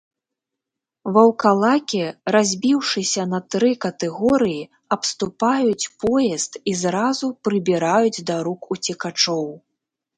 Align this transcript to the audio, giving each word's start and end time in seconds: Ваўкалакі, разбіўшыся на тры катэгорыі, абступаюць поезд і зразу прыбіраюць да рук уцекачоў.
Ваўкалакі, 1.17 2.01
разбіўшыся 2.37 3.27
на 3.35 3.39
тры 3.57 3.71
катэгорыі, 3.87 4.61
абступаюць 4.99 5.89
поезд 6.07 6.51
і 6.73 6.77
зразу 6.85 7.25
прыбіраюць 7.47 8.23
да 8.33 8.45
рук 8.51 8.61
уцекачоў. 8.77 9.47